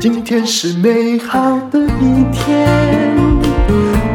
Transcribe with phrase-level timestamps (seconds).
[0.00, 2.68] 今天是美好的一天，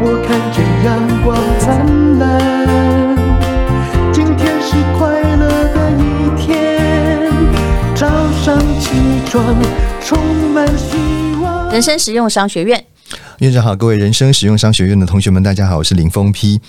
[0.02, 1.86] 我看见阳光灿
[2.20, 2.24] 烂。
[4.14, 6.02] 今天是快乐的一
[6.39, 7.30] 天，
[7.95, 8.07] 早
[8.43, 8.91] 上起
[9.25, 9.43] 床
[10.02, 10.18] 充
[10.54, 10.95] 满希
[11.41, 11.70] 望。
[11.71, 12.86] 人生实用商学院，
[13.39, 16.61] 院长好，各位人生实用商学院的同学们，大家好，我是林峰丕。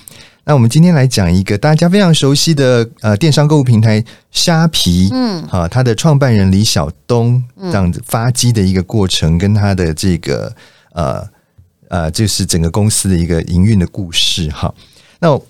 [0.46, 10.54] 那我们今天来讲一个大家非常熟悉的呃电商购物平台虾皮，嗯，哈，它的创办人李晓东这样子发迹的一个过程，跟他的这个
[10.92, 11.26] 呃
[11.88, 14.50] 呃，就是整个公司的一个营运的故事。
[14.50, 14.72] 哈，
[15.18, 15.40] 那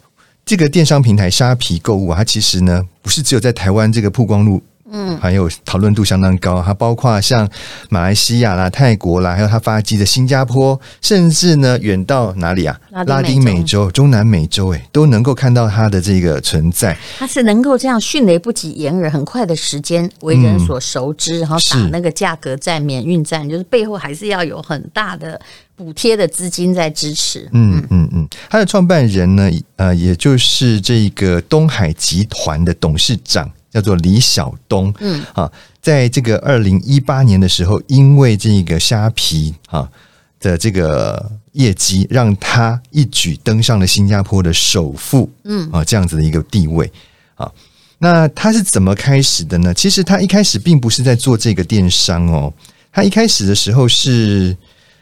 [0.44, 4.62] 这个电商平台虾皮购物啊，它其实呢不是只有在台湾这个曝光度。
[4.90, 7.48] 嗯，还有讨论度相当高，它包括像
[7.88, 12.78] 马来西亚啦、泰国啦，还有它发迹的新加坡，甚至呢远到哪里啊？
[13.06, 16.96] 拉丁美洲、中南美洲，哎，都能够看到它的这个存在。
[17.18, 25.40] 它是能够这样迅雷不及掩耳，很快的时间为人所熟知，嗯、然后打那个价格战、免运战，就是背后还是要有很大的
[25.74, 27.48] 补贴的资金在支持。
[27.52, 33.50] 嗯嗯嗯，它的创办人呢，呃，也就是这个东海集团的董事长。
[33.74, 35.50] 叫做李小东，嗯啊，
[35.82, 39.90] 在这个二零一八年的时候，因为这个虾皮啊
[40.38, 46.88] 的这个业绩，让他一举登上了新加坡的首富，嗯啊这样子的一个地位
[47.34, 47.50] 啊。
[47.98, 49.74] 那他是怎么开始的呢？
[49.74, 52.54] 其实他一开始并不是在做这个电商哦，
[52.92, 54.56] 他一开始的时候是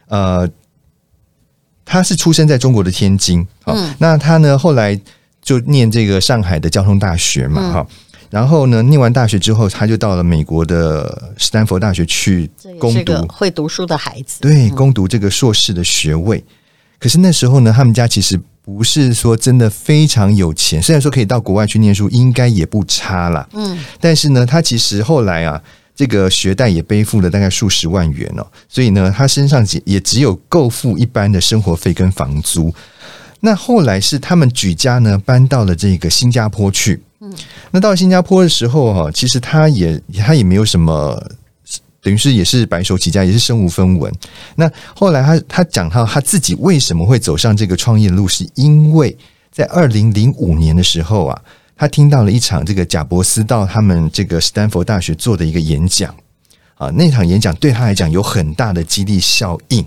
[0.09, 0.49] 呃，
[1.85, 4.99] 他是出生在中国的天津，嗯，那他呢后来
[5.43, 7.87] 就念这个上海的交通大学嘛，哈。
[8.33, 13.27] 然后呢，念完大学之后，他就到了美国的斯坦福大学去攻读。
[13.29, 16.39] 会读书的孩子，对，攻读这个硕士的学位。
[16.39, 16.45] 嗯。
[16.99, 23.47] 可是那时候呢，他们家其实不是说真的非常有钱，虽然说可以到国外去念书，应该也不差啦。
[23.53, 25.63] 嗯，但是呢，他其实后来啊，
[25.95, 32.75] 这个学贷也背负了大概数十万元哦，所以呢，他身上也只有够付一般的生活费跟房租。
[33.41, 37.03] 那后来是他们举家呢搬到了这个新加坡去。
[37.25, 37.33] 嗯，
[37.71, 41.17] 那到新加坡的时候哈，其实他也他也没有什么，
[42.03, 44.13] 等于是也是白手起家，也是身无分文。
[44.57, 49.17] 那后来他他讲到他自己为什么会走上这个创业路，是因为
[49.53, 51.43] 在二零零五年的时候啊，
[51.77, 56.13] 他听到了一场这个贾伯斯到他们这个斯坦福大学做的一个演讲
[56.75, 59.87] 啊，那场演讲对他来讲有很大的激励效应。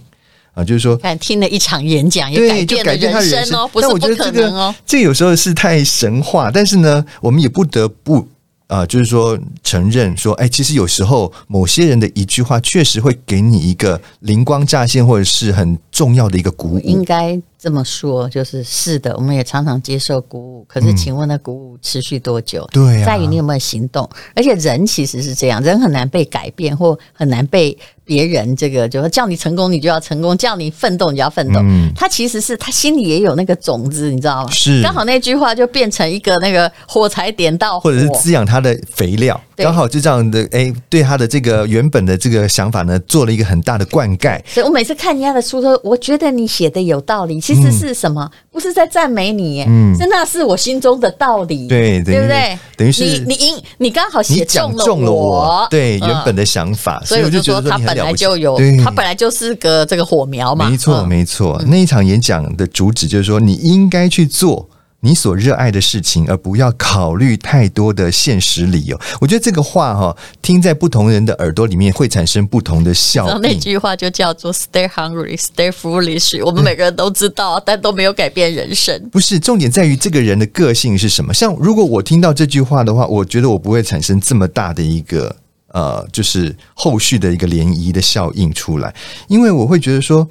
[0.56, 4.74] 啊，就是说，看听了一场演讲，也改变了人生哦，不是不可能哦。
[4.86, 8.26] 这个有时候是太神话，但是呢，我们也不得不
[8.68, 16.80] 啊，就是说承认说，哎，其实有时候某些人的一句话，确实会给你一个灵光乍现，或者是很重要的一个鼓舞。
[16.80, 20.64] 应该这么说，就是是的，我们也常常接受鼓舞。
[20.70, 22.62] 可是，请问那鼓舞持续多久？
[22.62, 24.08] 嗯、对、啊，在于你有没有行动。
[24.36, 27.76] 而且，人其实是这样，人很难被改变，或很难被。
[28.08, 31.60] 别人这个就是叫你成功，你就要成功；叫你奋斗，你就要奋斗。
[31.64, 34.52] 嗯，他其实是他心里也有那个种子，你知道吗？
[34.52, 39.42] 是，刚好那句话就变成一个那个火柴点到火，或者是滋养他的肥料。
[39.58, 44.40] 刚好就这样的，哎，对他的这个原本的这个想法呢，做了一个很大的灌溉。
[44.46, 47.40] 所以我每次看人家的书说，我觉得你写的有道理。
[47.40, 48.24] 其实是什么？
[48.24, 51.68] 嗯、不是在赞美你，嗯，是那是我心中的道理。
[51.68, 52.58] 对，对不对？
[52.78, 60.70] 等于是你你你刚好写中了我，中了我对原本的想法，嗯、所以我就觉得他本来就有，他本来就是个这个火苗嘛。
[60.70, 61.62] 没错，没错。
[61.68, 64.68] 那一场演讲的主旨就是说，你应该去做。
[65.06, 69.00] 你所热爱的事情，而不要考虑太多的现实理由。
[69.22, 73.42] 我觉得这个话哈，听在不同人的耳朵里面会产生不同的效应。
[73.42, 76.44] 那句话就叫做 “Stay hungry, stay foolish”。
[76.44, 79.00] 我们每个人都知道，但都没有改变人生。
[79.14, 81.32] 不是，重点在于这个人的个性是什么。
[81.32, 85.36] 像如果我听到这句话的话，我觉得我不会产生这么大的一个
[85.68, 88.92] 呃，就是后续的一个涟漪的效应出来，
[89.28, 90.28] 因为我会觉得说。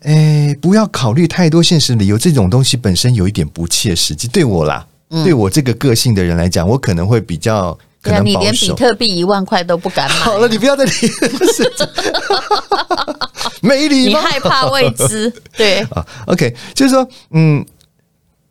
[0.00, 4.26] 哎，不要考虑太多现实理由，这种东西本身有一点不切实际。
[4.28, 8.24] 对我啦，嗯、对我这个个性的人来讲，我可能会比较可能保守。
[8.24, 10.14] 你连比特币一万块都不敢买。
[10.16, 10.90] 好了，你不要再理，
[13.60, 14.20] 没礼貌。
[14.20, 16.06] 你害怕未知， 对啊。
[16.26, 17.64] OK，就是说，嗯，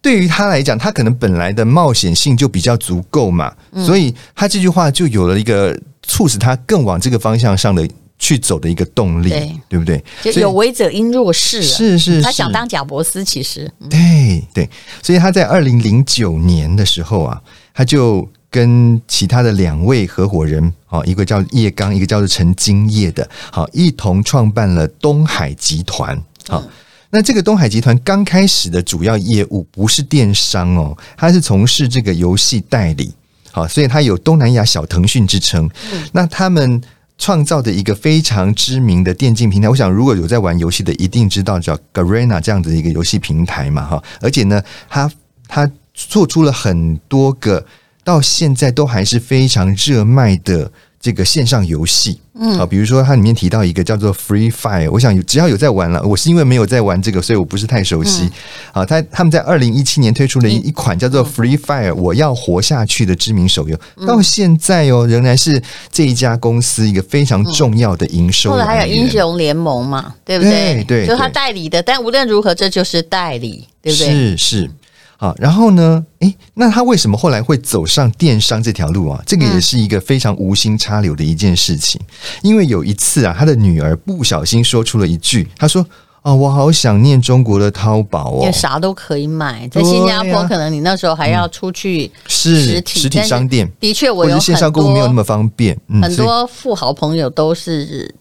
[0.02, 7.88] 对于他来讲，他可能本来的冒险性就比较足够嘛，嗯、所以他这句话就有了一个促使他更往这个方向上的。
[8.20, 10.04] 去走的一个动力，对，对不对？
[10.22, 14.70] 就有为者因弱势，是是，是，他想当贾伯斯，其实对对，
[15.02, 17.42] 所以他在二零零九年的时候啊，
[17.74, 26.22] 他就跟其他的两位合伙人，好，一个叫叶刚，一个叫做陈金叶的，好，一同创办了东海集团。
[26.48, 26.62] 好，
[27.10, 33.14] 那这个东海集团刚开始的主要业务不是电商哦，它是从事这个游戏代理。
[33.52, 35.68] 好，所以它有东南亚小腾讯之称。
[35.92, 36.82] 嗯、那他们
[37.20, 44.04] 创造的一个非常知名的电竞平台，我想如果有在玩游戏的，一定知道叫 Garena 这样子的一个游戏平台嘛，哈。
[44.22, 45.12] 而且呢，它
[45.48, 47.64] 它做出了很多个
[48.04, 50.72] 到现在都还是非常热卖的。
[51.02, 58.30] 这个线上游戏，嗯，啊，比如说它里面提到一个叫做 Free Fire，我想只要有在玩了，我是因为没有在玩这个，所以我不是太熟悉。
[58.74, 68.52] 好，他他们在二零一七年推出了一一款叫做 Free Fire，我要活下去的知名手游，到现在哦，仍然是这一家公司一个非常重要的营收。
[68.52, 70.84] 后来还有英雄联盟嘛，对不对？
[70.84, 74.08] 对，就他代理的，但无论如何，这就是代理，对不对？
[74.08, 74.72] 是是。
[75.22, 76.06] 好，然后呢？
[76.20, 79.22] 诶，那他为什么后来会走上电商这条路啊？
[79.26, 82.00] 这个也是一个非常无心插柳的一件事情。
[82.42, 85.86] 因为有一次啊，他的女儿不小心说出了一句，他说
[86.24, 98.16] ：“哦，我好想念中国的淘宝哦，啥都可以买，在新加坡可能你那时候还要出去是实体商店，的确我有线上购物没有那么方便，很多富豪朋友都是就。”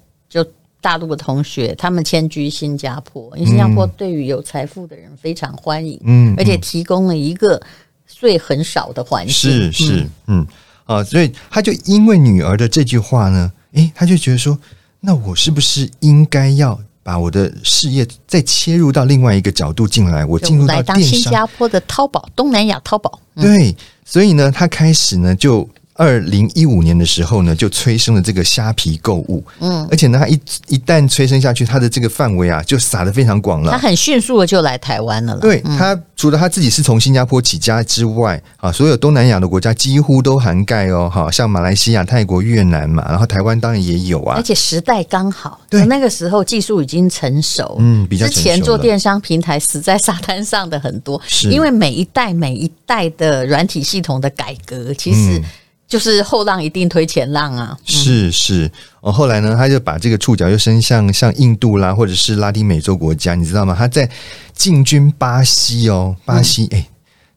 [0.81, 7.61] 大陆的同学，他们迁居新加坡，因为新加坡对于有财富的人非常欢迎，嗯，而且提供了一个
[8.07, 10.47] 税很少的环境，是是，嗯。
[10.85, 14.59] 啊，所以他就因为女儿的这句话呢，诶，他就觉得说，
[15.01, 20.25] 那我是不是应该要把我的事业再切入到另外一个角度进来？
[20.25, 25.69] 我进入到电商，新加坡的淘宝，东南亚淘宝，对，所以呢，他开始呢就。
[25.99, 33.73] 二零一五年的时候呢，就催生了这个虾皮购物，嗯，而且呢，它一一旦催生下去，它的这个范围啊，就撒得非常广了。
[33.73, 35.37] 它很迅速的就来台湾了。
[35.41, 44.37] 对，它、嗯、除了它自己是从新加坡起家之外，啊，所有东南亚的国家几乎都涵盖哦，哈，像马来西亚、泰国、越南嘛，然后台湾当然也有啊。
[44.37, 48.39] 而且时代刚好，对，那个时候技术已经成熟，嗯，比较成熟。
[48.39, 55.45] 之前做电商平台死在沙滩上的很多，是因为每一代每一代的软体系统的改革，其实、嗯。
[55.89, 57.77] 就是后浪一定推前浪啊！
[57.83, 58.71] 是是，
[59.01, 63.75] 哦，后来呢，他就把这个触角又伸向像印度啦，或者是拉丁美洲国家，你知道吗？
[63.77, 64.09] 他在
[64.53, 66.87] 进军巴西哦，巴西哎、嗯欸，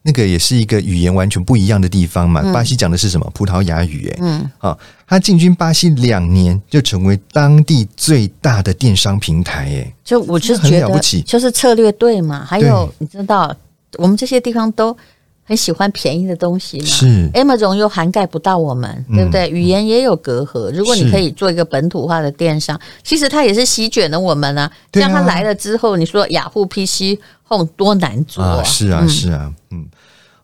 [0.02, 2.42] 那个也是一个语言完全不一样的地方嘛。
[2.44, 3.26] 嗯、巴西讲的是什么？
[3.32, 4.76] 葡萄牙语哎，嗯，啊，
[5.06, 12.44] 他进军巴西两年就成为当地最大的电商平台哎，就我就觉得很了不起，就是策略对嘛。
[12.44, 13.56] 还有你知道，
[13.96, 14.94] 我们这些地方都。
[15.44, 16.86] 很喜欢便宜的东西嘛？
[16.86, 19.48] 是 Amazon 又涵盖不到我们，对不对？
[19.50, 20.70] 语言也有隔阂。
[20.70, 24.70] 如果你可以做一个本土化的电商，其实它也是席卷了我们啊。
[24.94, 27.18] 像它来了之后，你说雅虎 PC
[27.48, 28.62] Home 多难做啊？
[28.62, 29.86] 是啊，是啊，嗯。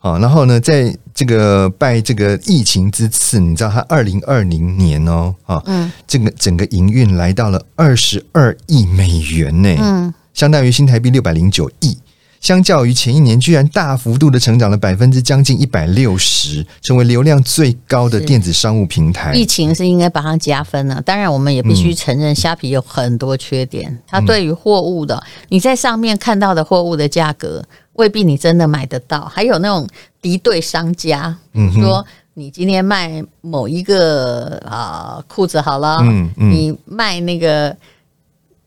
[0.01, 11.99] 好，然后呢，在这个拜这个疫情之赐，你知道它二零二零年哦，啊，嗯，这个整个营运来到了二十二亿美元呢，嗯，相当于新台币六百零九亿。
[12.41, 19.33] 相较于前一年，居然大幅度的成长了百分之将近一百六十，成为流量最高的电子商务平台。
[19.35, 23.91] 疫情是应该把它加分了，当然我们也必须承认，虾皮有很多缺点。
[23.91, 27.65] 嗯、它对于货物的，你在上面看到的货物的价格，
[27.95, 29.25] 未必你真的买得到。
[29.25, 29.87] 还有那种
[30.23, 37.77] 敌对商家，嗯，说你今天卖某一个啊裤子好了，嗯嗯，你卖那个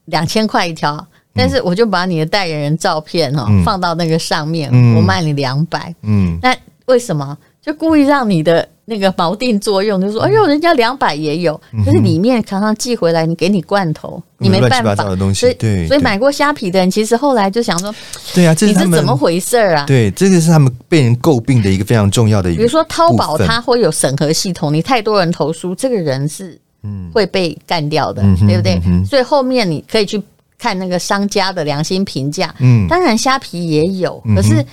[0.06, 1.07] 两千块一条。
[1.33, 5.94] 但是我就把你的代言人照片哈放到那个上面，嗯、我卖你两百。
[6.04, 6.56] 嗯，那
[6.86, 10.01] 为什么就故意让你的那个锚定作用？
[10.01, 14.94] 就说哎呦，人家两百也有，可是里面常常寄回来，你给你罐头，你没办法。
[15.33, 17.94] 所以，对，所以买过虾皮的人，其实后来就想说，
[18.33, 19.85] 对啊，这是你是怎么回事啊？
[19.85, 22.57] 对，这个是他们被人诟病的一个非常重要的一个。
[22.57, 28.81] 比如说淘宝，它会有审核系统，你太多人投诉，这个人是嗯会被干掉的，对不对？
[29.06, 30.21] 所以后面你可以去。
[30.61, 34.63] 看那个商家的良心评价，嗯，当然虾皮也有，可是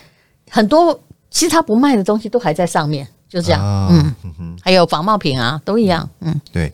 [0.50, 0.92] 很多
[1.30, 6.70] 其实他不卖的东西都还在上面，就这样，嗯，还有仿冒品啊，都一样，嗯，对。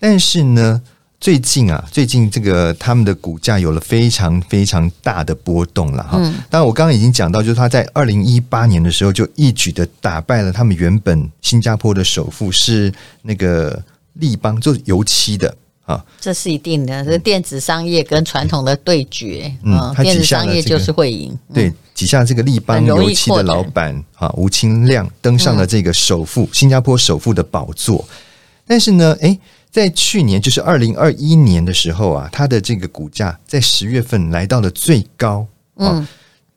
[0.00, 0.82] 但是呢，
[1.20, 6.18] 最近啊，最近这个他们的股价有了非常非常大的波动了哈。
[6.50, 12.92] 当然，我刚刚已经讲到，就是他在二零一八年的时候就一举的打败了他们原本新加坡的首富是
[13.22, 13.80] 那个
[14.14, 15.56] 立邦，做油漆的。
[15.86, 19.50] 啊，这是一定的，是电子商业跟传统的对决。
[19.62, 21.38] 嗯，电子商业就是会赢。
[21.54, 28.04] 对，旗下这个立邦油漆的老板啊，吴清亮登上了这个首富，新加坡首富的宝座。
[28.66, 29.38] 但是呢，诶，
[29.70, 36.04] 在去年就是二零二一年的时候啊，它的这个股价在十月份来到了最高，嗯，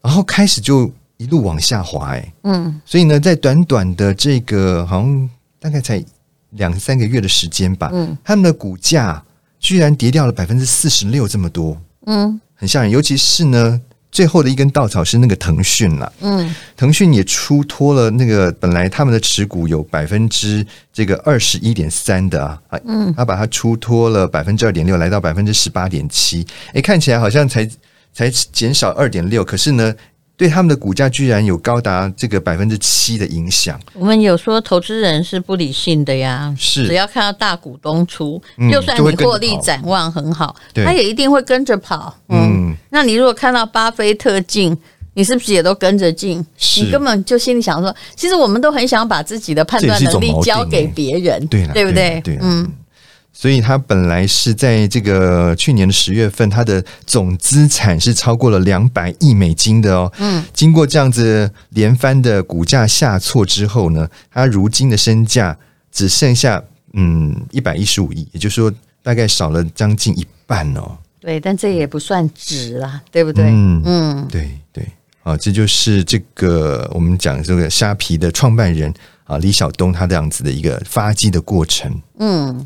[0.02, 6.04] 然后开始就一路往下滑，诶，嗯，所以呢，在短短的这个好像大概才。
[6.52, 9.24] 两三个月的时间吧，嗯，他们的股价
[9.60, 12.90] 居然跌掉了百分之四十六，这么多，嗯，很吓人。
[12.90, 13.80] 尤其是呢，
[14.12, 27.70] 最后的一根稻草是那个腾讯了，嗯，腾讯也出脱了那个本来他们的持股有百分之这个二十一点三的啊，嗯，他把它出脱了百分之二点六，来到百分之十八点七，哎，看起来好像才
[28.14, 29.94] 才减少二点六，可是呢。
[30.40, 33.78] 对他们的股价居然有高达这个百分之七的影响。
[33.94, 42.16] 我们有说投资人是不理性的呀，是只要看到大股东出，嗯、就算你获利展望很好，他也一定会跟着跑。
[42.30, 44.78] 嗯，嗯那你如果看到巴菲特进，
[45.14, 46.46] 你是不是也都跟着进？
[46.78, 52.22] 你根本就心里想说，其实我们都很想把自己的判断能力交给别人，对对不对？
[52.24, 52.66] 对，嗯。
[53.32, 60.12] 所以，他本来是在这个去年的十月份，他的总资产是超过了两百亿美金的哦。
[60.18, 65.58] 嗯，经过这样子连番的股价下挫之后呢，他如今的身价
[65.90, 66.62] 只剩下
[66.94, 68.70] 嗯一百一十五亿，也就是说，
[69.02, 70.98] 大概少了将近一半哦。
[71.22, 73.46] 对，但这也不算值啦，对不对？
[73.46, 74.86] 嗯嗯，对对，
[75.24, 78.94] 啊，这就是这个我们讲这个虾皮的创办人
[79.24, 82.02] 啊李晓东他这样子的一个发迹的过程。
[82.20, 82.66] 嗯。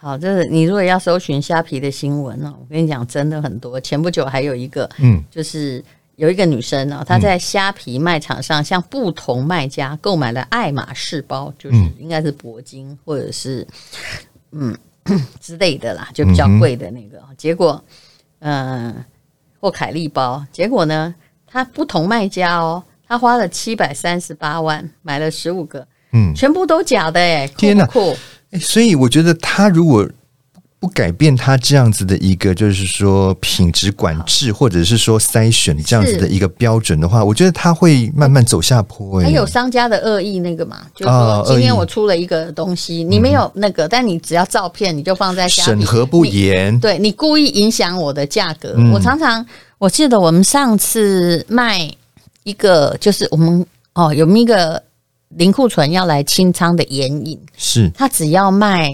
[0.00, 3.80] 好，就是你如果要搜寻虾皮的新闻呢，我跟你讲，真的很多。
[3.80, 13.66] 前不久还有一个，嗯，就是有一个女生呢，她在虾皮卖场上向不同卖家购买了爱马仕包，就是应该是铂金或者是
[14.52, 14.72] 嗯
[15.40, 17.20] 之类的啦，就比较贵的那个。
[17.36, 17.82] 结果，
[18.38, 19.04] 嗯，
[19.58, 21.12] 或凯利包，结果呢，
[21.44, 27.84] 她不同卖家哦，她花了七百三十八万买了十五个，嗯，全部都假的哎，天哪！
[28.60, 30.08] 所以我觉得他如果
[30.80, 39.20] 不改变他这样子的一个，就是说品质管制，或者是说筛选这样子的一个标准的话，我觉得他会慢慢走下坡。
[39.20, 48.76] 还有商家的恶意那个嘛，就是说今天我出了一个东西，你没有那个，但你只要照片你就放在虾皮，审核不严，对你故意影响我的价格。
[48.94, 49.44] 我常常
[49.78, 51.90] 我记得我们上次卖
[52.44, 54.80] 一个，就是我们哦有一个。
[55.28, 58.88] 零库存要来清仓的眼影，是它只要卖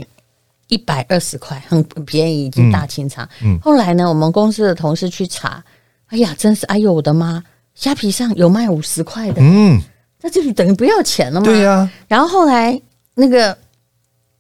[0.69, 3.25] 一百二十块，很便宜，已经大清仓。
[3.43, 5.63] 嗯，嗯后来呢，我们公司的同事去查，
[6.07, 7.43] 哎呀，真是哎呦我的妈！
[7.75, 9.81] 虾皮上有卖五十块的，嗯，
[10.23, 11.45] 那就是等于不要钱了嘛。
[11.45, 11.93] 对呀、啊。
[12.09, 12.81] 然后后来
[13.15, 13.57] 那个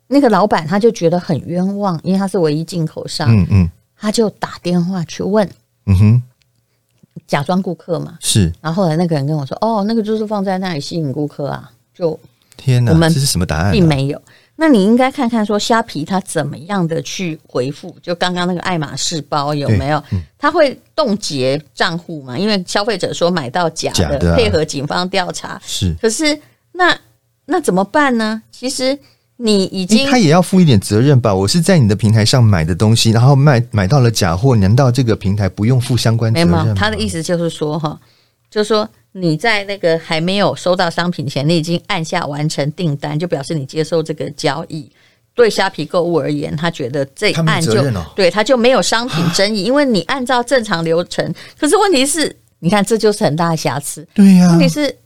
[0.06, 5.48] 那个老板他就觉得很冤枉，因为他是唯一进口商，嗯嗯，他就打电话去问，
[5.86, 6.22] 嗯哼。
[7.28, 8.52] 假装顾客嘛，是。
[8.60, 12.18] 然后后来那个人跟我说：“哦，那个就是放在那里吸引顾客啊。”就
[12.56, 13.72] 天哪，我们这是什么答案？
[13.72, 14.20] 并没有。
[14.56, 17.96] 那你应该看看说虾皮它怎么样的去回复？
[18.00, 20.00] 就刚刚那个爱马仕包有没有？
[20.38, 22.38] 它会冻结账户嘛？
[22.38, 25.60] 因为消费者说买到假的，配合警方调查。
[25.66, 26.38] 是，可是
[26.70, 26.96] 那
[27.46, 28.40] 那怎么办呢？
[28.52, 28.96] 其实
[29.38, 31.34] 你已经他也要负一点责任吧？
[31.34, 36.72] 我是在你的平台上买的东西，然后卖买到了假货，难道这个平台不用负相关责任吗？
[36.76, 37.98] 他的意思就是说哈，
[38.48, 38.88] 就是说。
[39.16, 44.90] 你在那个还没有收到商品前，你已经按下完成订单，就表示你接受这个交易。
[45.34, 47.84] 对虾皮购物而言，他觉得这一按就
[48.16, 51.32] 对他就没有商品争议， 因为你按照正常流程。
[51.58, 54.04] 可是问题是，你看这就是很大的瑕疵。
[54.14, 54.96] 对呀，问题是，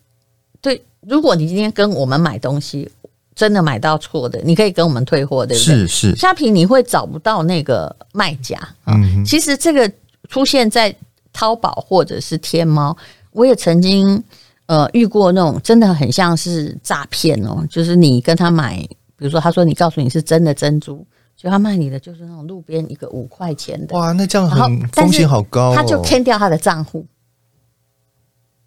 [0.62, 2.90] 对，如果你今天跟我们买东西，
[3.34, 5.74] 真的买到错的，你可以跟我们退货，对不对？
[5.76, 8.94] 是是，虾皮你会找不到那个卖家啊。
[9.24, 9.90] 其实这个
[10.30, 10.94] 出现在
[11.30, 12.96] 淘宝或者是天猫。
[13.32, 14.22] 我也曾经
[14.66, 18.76] 呃遇过那种真的很像是诈骗哦，就是你跟他买，
[19.16, 21.06] 比如说他说你告诉你是真的珍珠，
[21.36, 27.06] 就他卖你的就是那种路边一个五块钱的，哇，那这样很风险好高哦，他就坑掉他的账户，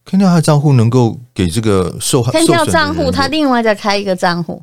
[0.06, 4.62] 坑掉他的账户能够给这个受害，坑掉账户，他另外再开一个账户，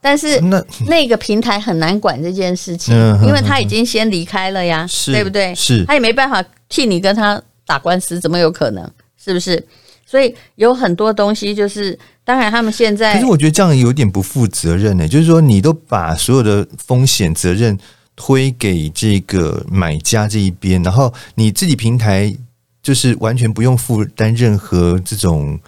[0.00, 2.94] 但是那那个平台很难管这件事情，
[3.26, 5.54] 因为他已经先离开了呀，对不对？
[5.54, 8.88] 是，他也没办法替你跟他打官司，怎么有可能？
[9.22, 9.64] 是不是？
[10.04, 15.08] 所以有很多东西，就是当然他们现在，可是我觉得这样有点不负责任呢。
[15.08, 17.78] 就是说，你都把所有的风险责任
[18.14, 22.34] 推给这个买家这一边，然后你自己平台
[22.82, 25.58] 就是完全不用负担任何这种，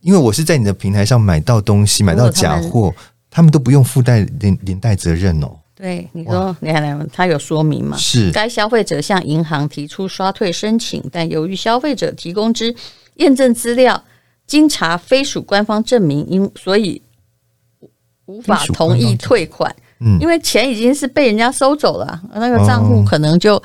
[0.00, 2.92] 因为我是在你的平台上买到东西，买到假货，
[3.30, 5.56] 他们都不用负担连连带责任哦。
[5.82, 7.96] 对，你说，你看，他有说明吗？
[7.96, 12.72] 是该消费者向银行提出刷退申请，但由于消费者提供之
[13.16, 14.04] 验证资料
[14.46, 17.02] 经查非属官方证明，因所以
[18.26, 19.74] 无法同意退款。
[19.98, 23.60] 嗯，因为钱已经是被人家收走了，那个账户可能就，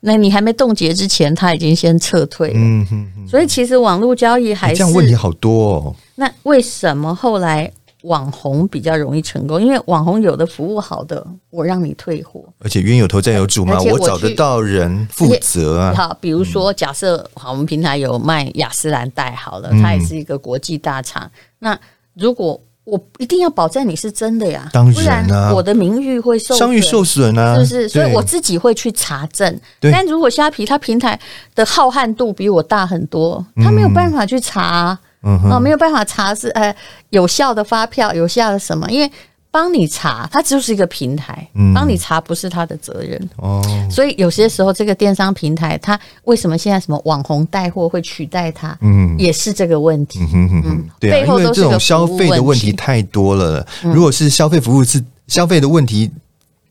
[0.00, 2.54] 那你还没冻结之前，他已经先撤退了。
[2.54, 5.96] 嗯，所以其实网络交易还是这样问题好多哦。
[6.16, 7.72] 那为什么后来？
[8.02, 15.94] 网红比较容易成功，因为网红有的服务好的，我让你退货，而且冤有头债有主嘛，我，我找得到人负责啊。
[15.94, 21.30] 好，比如说假设好，我们平台有卖雅诗兰黛好了，它也是一个国际大厂，嗯、
[21.60, 21.78] 那
[22.14, 22.60] 如果。
[22.84, 27.88] 我一定要保证你是真的呀，当然啊，不然我的名誉会受商誉受损啊，是不是？
[27.88, 29.60] 所以我自己会去查证。
[29.80, 31.16] 但如果虾皮它平台
[31.54, 36.74] 的浩瀚度比我大很多，他没有办法去查啊，啊，没有办法查是呃
[37.10, 38.90] 有效的发票，有效的什么？
[38.90, 39.10] 因为。
[39.54, 43.62] 帮你查，它就是一个平台，帮你查不是他的责任哦。
[43.90, 48.74] 所以有些时候，这个电商平台，它为什么现在什么网红带货会取代它？
[48.80, 50.20] 嗯，也是这个问题。
[50.32, 53.66] 嗯，对啊，因为这种消费的问题太多了。
[53.82, 56.10] 如果是消费服务是消费的问题。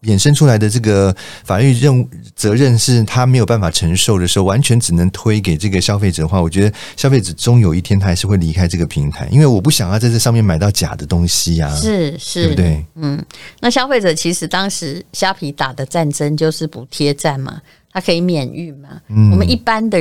[0.08, 12.86] 衍生出来的这个法律任务责任是他没有办法承受的时候，完全只能推给这个消费者的话，我觉得消费者终有一天他还是会离开这个平台，因为我不想要在这上面买到假的东西啊，是是，对不对？
[12.96, 13.24] 嗯，
[13.60, 18.90] 那消费者其实当时虾皮打的战争就是补贴战嘛，它可以免运嘛。
[19.08, 20.00] 嗯，我们一般的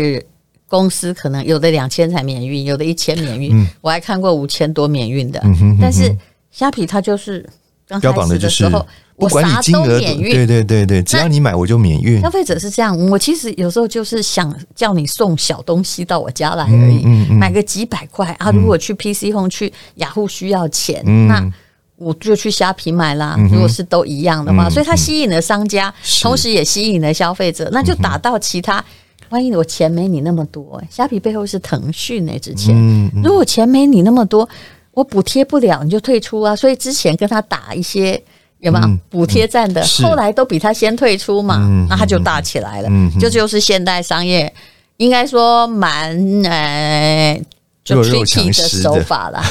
[0.66, 6.16] 公司可能有的两千才免运，有的一千免运，嗯，我还看过五千多免运的，嗯哼，但是
[6.50, 7.46] 虾皮它就是
[7.86, 8.86] 刚开始的时候。
[9.20, 12.18] 不管你金额，对对对对，只要你买我就免运。
[12.22, 18.50] 消费者是这样，我其实有时候就是想叫你送小东西到我家来而已，嗯嗯、买个几百块啊。
[18.50, 21.52] 如果去 PC Home 去雅虎需要钱，嗯、那
[21.96, 23.34] 我就去虾皮买啦。
[23.36, 28.82] 嗯、如果是都一样的话，嗯、所以它吸引了商家，嗯、同时也吸引了消费者，那就打到其他。
[29.28, 32.32] 万一我钱没你那么多，虾皮背后是腾讯呢？
[32.38, 32.74] 之前，
[33.22, 34.48] 如果钱没你那么多，
[34.92, 36.56] 我补贴不了，你就退出啊。
[36.56, 38.18] 所以之前跟他打一些。
[38.60, 39.82] 有没有补贴站的？
[40.02, 41.56] 后来都比他先退出嘛，
[41.88, 42.90] 那他就大起来了。
[43.18, 44.52] 这就是现代商业，
[44.98, 46.14] 应该说蛮
[46.44, 47.40] 呃，
[47.82, 49.42] 就 tricky 的手法了。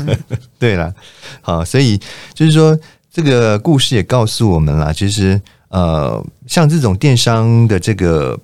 [0.58, 0.92] 对了，
[1.42, 2.00] 好，所以
[2.32, 2.78] 就是说，
[3.12, 8.38] 这个故事也告诉我们了，其实呃，像这种电商的这个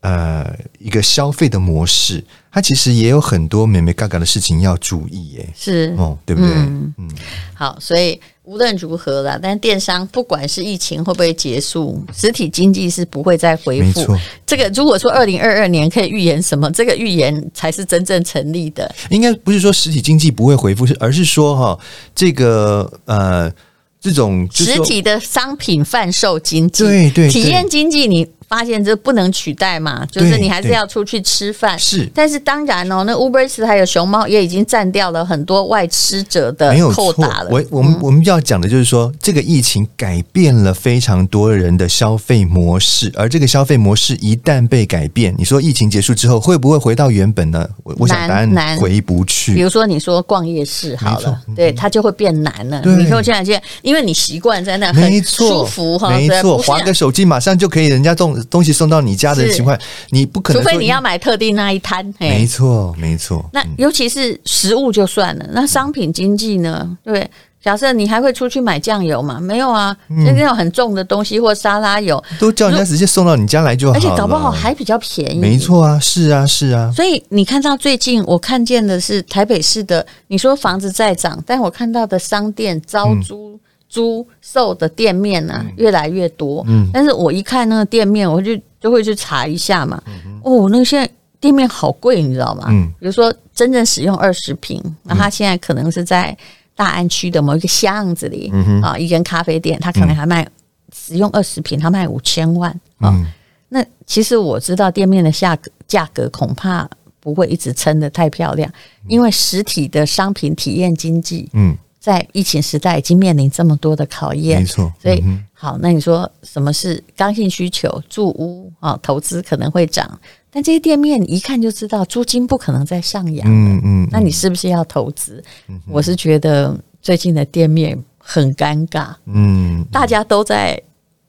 [0.00, 2.22] 呃一个消费的模式，
[2.52, 5.48] 它其实也有很多美美嘎嘎的事情要注意耶。
[5.56, 6.50] 是哦，对不对？
[6.50, 7.10] 嗯，
[7.54, 8.20] 好，所以。
[8.46, 14.16] 无论如何啦，但电商不管是疫情会不会结束，实体经济是不会再恢复。
[14.46, 18.88] 这个如果说二零二二年可以预言什么，这个预言才是真正成立的。
[19.10, 21.78] 应该不是说实体经济不会恢复，是而是说哈，
[22.14, 23.52] 这个呃，
[24.00, 28.24] 这种实体的商品贩售经济，对对，体验经济你。
[28.48, 31.78] 发现这不能取代嘛，就是你还是要出去吃饭。
[31.78, 37.50] 是，但是当然哦，那 Uber Eats 还有熊猫也已经占掉了很多外吃者的扣打了。
[37.50, 47.68] 我我们我们要讲的就是说，这个疫情改变了非常多人的消费模式，而这个消费模式一旦被改变，你说疫情结束之后会不会回到原本呢？
[47.82, 49.54] 我我想答案回不去。
[49.54, 52.80] 比如说你说逛夜市好了，对，它就会变难了。
[52.84, 58.35] 你说这两件，因为你习惯在那很舒服哈，没错，划个手机马上就可以，人家动。
[58.44, 59.76] 东西送到你家的情况，
[60.10, 62.04] 你不可能，除非你要买特定那一摊。
[62.18, 63.44] 没错，没错。
[63.52, 66.96] 那尤其是食物就算了，那商品经济呢？
[67.02, 67.28] 对，
[67.62, 69.40] 假设你还会出去买酱油吗？
[69.40, 75.38] 没有啊，那种很重的东西或沙拉油，都叫人家直接送到你家来就好了，而且搞不好还比较便宜。
[75.38, 76.92] 没错啊，是啊，是啊。
[76.94, 83.58] 所以你看到最近我看见的是台北市的，你说房子在涨，但我看到的商店招租。
[83.96, 86.62] 嗯租售的店面呢、啊，越来越多。
[86.68, 90.02] 嗯，但是我一看那个店面，我就就会去查一下嘛。
[90.06, 92.66] 嗯、哦，那个现在店面好贵，你知道吗？
[92.68, 96.36] 嗯，比如说真正使用二十平，那他现在可能是在
[96.74, 100.46] 大安区的某一个巷子里，嗯哼啊，一间咖啡店，他可能还卖
[100.94, 103.08] 使用二十平，他卖五千万啊。
[103.14, 103.26] 嗯、
[103.70, 106.86] 那其实我知道店面的价格价格恐怕
[107.18, 108.70] 不会一直撑得太漂亮，
[109.08, 111.74] 因为实体的商品体验经济，嗯。
[112.06, 114.92] 在疫情时代已经面临这么多的考验，没错。
[115.02, 115.20] 所以
[115.52, 118.00] 好，那你说什么是刚性需求？
[118.08, 120.16] 住屋啊，投资可能会涨，
[120.48, 123.44] 但这些店面一看就知道租金不可能再上扬。
[123.50, 125.42] 嗯嗯，那你是不是要投资？
[125.88, 129.08] 我是觉得最近的店面很尴尬。
[129.24, 130.80] 嗯，大家都在，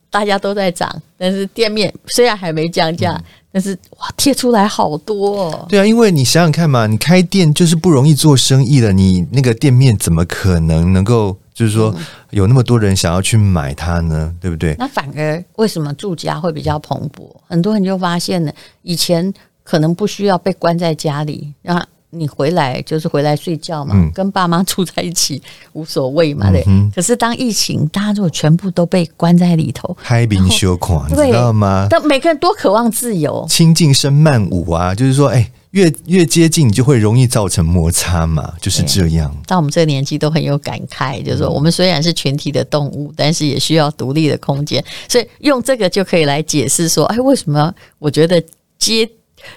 [0.10, 3.22] 大家都在涨，但是店面虽然还没降价。
[3.50, 5.66] 但是哇，贴出来好多哦。
[5.68, 11.96] 对啊，因为你想想看嘛，你开店就是不容易做生意的，你那个店面怎么可能能够，就是说
[12.30, 14.32] 有那么多人想要去买它呢？
[14.40, 14.76] 对不对？
[14.78, 17.36] 那反而为什么住家会比较蓬勃？
[17.48, 21.84] 很多人就发现了，以前可能不需要被关在家里，让。
[22.10, 25.42] 你回来就是回来睡觉嘛，嗯、跟爸妈住在一起
[25.74, 26.64] 无所谓嘛，对。
[26.68, 31.88] 嗯、可是当疫情，大家如果全部都被关在里头，海滨修狂，你知道吗？
[31.90, 39.36] 但每个人多渴望自由，清静声曼舞啊，就是说，哎、欸，越越接近，你就会容易造成摩擦嘛，就是这样。
[39.46, 44.84] 到我们这个年纪都很有感慨，就是说，我们虽然是群体的动物，但是也需要独立的空间。
[45.10, 48.42] 所以用这个就可以来解释说，哎，为什么我觉得
[48.80, 49.08] 接，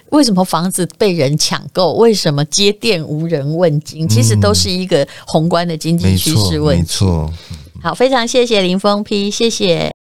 [0.09, 6.81] 为什么房子被人抢购，为什么接电无人问津，其实都是一个宏观的经济趋势问题。
[6.81, 7.33] 没错，没错。
[7.81, 9.91] 好，非常谢谢林峰批，谢谢。